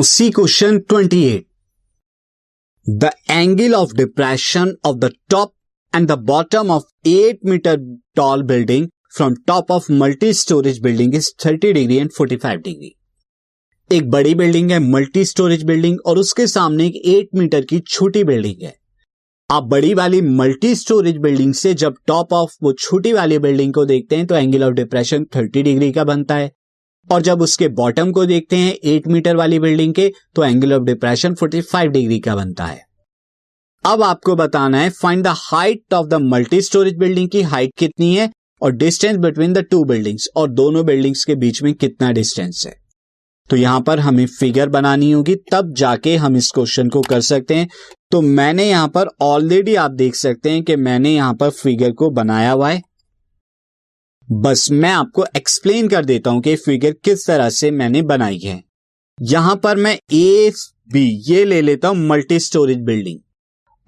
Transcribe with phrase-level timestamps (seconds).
[0.00, 1.44] Now see question twenty eight.
[2.86, 5.52] The angle of depression of the top
[5.92, 7.76] and the bottom of eight metre
[8.16, 8.86] tall building
[9.16, 12.94] from top of multi storage building is thirty degree and forty five degree
[13.90, 18.22] एक बड़ी building है multi storage building और उसके सामने एक eight metre की छोटी
[18.24, 18.74] building है।
[19.50, 23.84] आप बड़ी वाली मल्टी स्टोरेज बिल्डिंग से जब टॉप ऑफ़ वो छोटी वाली बिल्डिंग को
[23.84, 26.50] देखते हैं तो angle of depression thirty degree का बनता है।
[27.08, 30.82] और जब उसके बॉटम को देखते हैं एट मीटर वाली बिल्डिंग के तो एंगल ऑफ़
[30.82, 32.84] डिप्रेशन 45 डिग्री का बनता है।
[33.84, 38.14] अब आपको बताना है find the height of the multi storage building की हाइट कितनी
[38.16, 38.30] है
[38.62, 42.74] और distance between the two buildings और दोनों बिल्डिंग्स के बीच में कितना डिस्टेंस है।
[43.50, 47.54] तो यहाँ पर हमें फिगर बनानी होगी, तब जाके हम इस क्वेश्चन को कर सकते
[47.54, 47.68] हैं।
[48.10, 52.10] तो मैंने यहाँ पर ऑलरेडी आप देख सकते हैं कि मैंने यहाँ पर फिगर को
[52.10, 52.82] बनाया हुआ है।
[54.30, 58.62] बस मैं आपको एक्सप्लेन कर देता हूँ कि फिगर किस तरह से मैंने बनाई है।
[59.18, 60.52] यहाँ पर मैं ए
[60.92, 63.18] बी ये ले लेता हूँ मल्टी स्टोरेज बिल्डिंग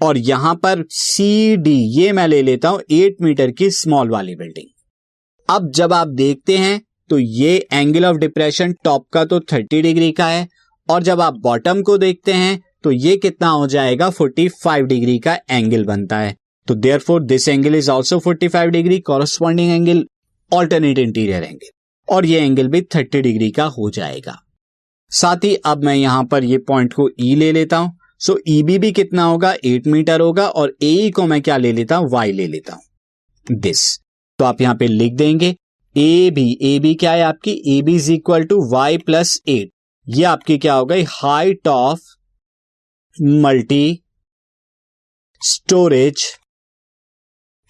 [0.00, 4.34] और यहाँ पर सी डी ये मैं ले लेता हूँ एट मीटर की स्मॉल वाली
[4.36, 4.66] बिल्डिंग
[5.48, 6.80] अब जब आप देखते हैं
[7.10, 10.46] तो ये एंगल ऑफ़ डिप्रेशन टॉप का तो थर्टी डिग्री का है।
[10.88, 14.08] और जब आप बॉटम को देखते हैं तो ये कितना हो जाएगा?
[14.10, 16.36] फोर्टी फाइव डिग्री का एंगल बनता है।
[16.68, 20.04] तो there this angle is also forty five degree corresponding angle
[20.52, 21.70] alternate interior angle
[22.08, 24.36] और ये एंगल भी थर्टी डिग्री का हो जाएगा।
[25.12, 28.38] साथ ही अब मैं यहाँ पर ये पॉइंट को ई e ले लेता हूँ। सो
[28.48, 29.52] ई बी भी कितना होगा?
[29.64, 32.08] एट मीटर होगा और ए e को मैं क्या ले लेता हूँ?
[32.12, 33.98] वाई ले लेता हूँ। दिस
[34.38, 35.54] तो आप यहाँ पे लिख देंगे
[35.96, 37.52] ए बी ए बी क्या है आपकी?
[37.68, 39.70] A B is equal to Y plus eight
[40.06, 41.02] ये आपकी क्या हो गई?
[41.08, 42.00] Height of
[43.16, 43.98] multi
[45.42, 46.24] storage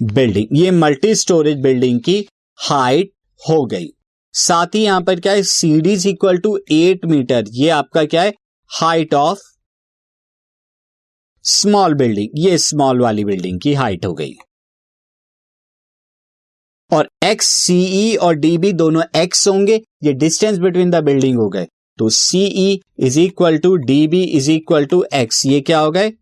[0.00, 2.20] building ये मल्टी स्टोरेज बिल्डिंग की
[2.58, 3.86] हाइट हो गई।
[4.34, 5.42] साथ ही यहाँ पर क्या है?
[5.42, 8.32] C D equal to eight metre ये आपका क्या है?
[8.70, 9.38] हाइट ऑफ़
[11.44, 14.32] स्मॉल बिल्डिंग ये स्मॉल वाली बिल्डिंग की हाइट हो गई।
[16.90, 21.66] और एक्स सीई और डीबी दोनों एक्स होंगे। ये डिस्टेंस बिटवीन द बिल्डिंग हो गए।
[21.98, 26.12] तो C E is equal to D B is equal to X ये क्या हो गए?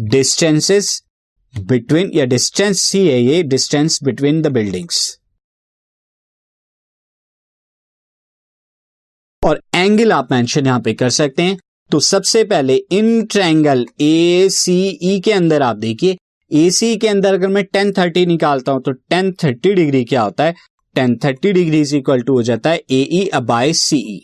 [0.00, 1.02] डिस्टेंसेस
[1.54, 4.98] बिटवीन या डिस्टेंस सी है ये डिस्टेंस बिटवीन द बिल्डिंग्स
[9.42, 11.58] और एंगल आप मेंशन यहाँ पे कर सकते हैं।
[11.90, 16.16] तो सबसे पहले इन ट्रायंगल ए सी ई के अंदर आप देखिए।
[16.50, 20.22] ए सी के अंदर अगर मैं टेन थर्टी निकालता हूँ तो टेन थर्टी डिग्री क्या
[20.22, 20.54] होता है?
[20.96, 24.18] Tan thirty degree is equal to हो जाता है ए ई अबाय सीई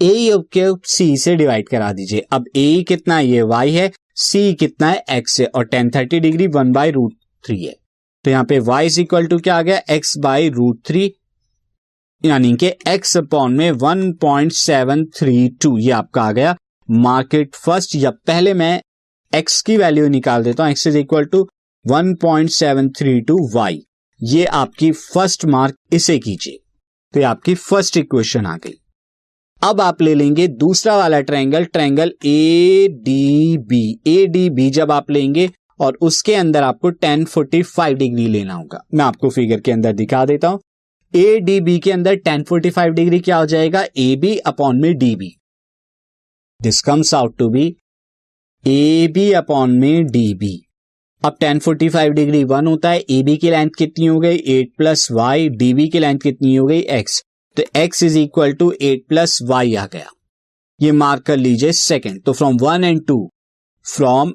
[0.00, 2.20] ए के सी से डिवाइड करा दीजिए?
[2.32, 5.04] अब ए e कितना ये वाई है। सी कितना है?
[5.10, 7.14] एक्स है और tan thirty degree one by root
[7.44, 7.74] three है।
[8.24, 9.80] तो यहाँ पे वाई इज़ इक्वल टू क्या आ गया?
[9.90, 11.12] एक्स बाई रूट थ्री
[12.22, 16.56] यानी कि एक्स अपॉन में one point seven three two ये आपका आ गया
[16.88, 18.80] मार्केट फ़र्स्ट या पहले मैं
[19.32, 21.48] एक्स की वैल्यू निकाल देता हूँ। X is equal to
[21.84, 23.80] one point seven three two Y
[24.20, 26.58] ये आपकी फ़र्स्ट मार्क इसे कीजिए।
[27.14, 28.74] तो ये आपकी फ़र्स्ट इक्वेशन आ गई।
[29.62, 34.92] अब आप ले लेंगे दूसरा वाला triangle triangle A D B A D B जब
[34.92, 35.48] आप लेंगे
[35.80, 39.92] और उसके अंदर आपको टेन फोर्टी फाइव डिग्री लेना होगा। मैं आपको फिगर के अंदर
[39.92, 40.60] दिखा देता हूँ।
[41.14, 43.84] ए डी बी के अंदर टेन फोर्टी फाइव डिग्री क्या हो जाएगा?
[43.96, 45.34] ए बी अपॉन में D B
[46.60, 47.66] this comes out to be
[48.64, 50.56] A B upon में डी बी
[51.22, 54.36] अब tan forty five degree one होता है। ए बी की लेंथ कितनी हो गई?
[54.36, 56.80] Eight plus Y D B की लेंथ कितनी हो गई?
[56.80, 57.22] एक्स
[57.58, 60.06] तो x is equal to eight plus Y आ गया।
[60.80, 63.16] ये मार्क कर लीजिए सेकेंड तो from one and two
[63.86, 64.32] from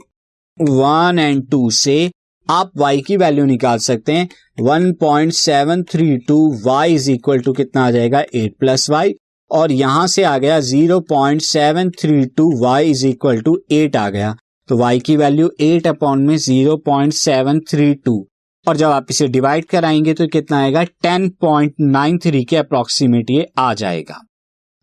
[0.58, 2.12] one and two से
[2.50, 4.28] आप y की वैल्यू निकाल सकते हैं।
[4.62, 8.24] One point seven three two y is equal to कितना आ जाएगा?
[8.36, 9.14] एट प्लस वाई
[9.52, 13.96] और यहाँ से आ गया zero point seven three two y is equal to eight
[13.96, 14.36] आ गया।
[14.70, 18.22] तो y की वैल्यू एट अपॉन में 0.732
[18.68, 20.84] और जब आप इसे डिवाइड कराएँगे तो कितना आएगा?
[20.84, 24.22] टेन पॉइंट नाइन थ्री के अप्रोक्सीमेट ये आ जाएगा।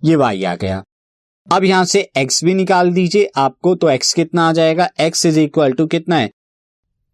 [0.02, 0.82] ये वाई आ गया।
[1.46, 4.88] अब यहाँ से एक्स भी निकाल दीजिए। आपको तो एक्स कितना आ जाएगा?
[5.00, 6.30] एक्स इज़ इक्वल टू कितना है?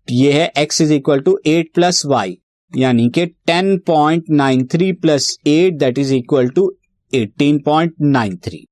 [0.09, 2.37] ये है x is equal to eight plus y
[2.73, 6.71] यानी कि ten point nine three plus eight that is equal to
[7.13, 8.67] eighteen point nine three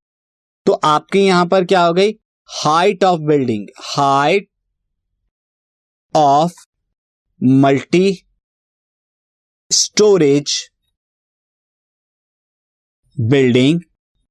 [0.67, 2.13] तो आपके यहाँ पर क्या हो गई?
[2.49, 4.49] Height of building height
[6.15, 6.65] of
[7.44, 8.25] multi
[9.70, 10.70] storage
[13.20, 13.81] building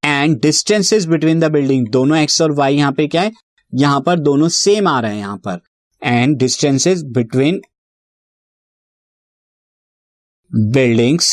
[0.06, 3.32] and distances between the building दोनों एक्स और वाई यहाँ पे क्या है?
[3.74, 5.60] यहाँ पर दोनों सेम आ रहे हैं यहाँ पर.
[6.02, 7.62] And distances between
[10.52, 11.30] buildings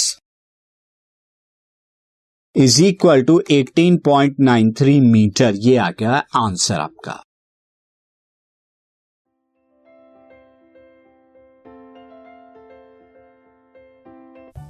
[2.56, 7.29] is equal to 18.93 metre ये आ गया आंसर आपका.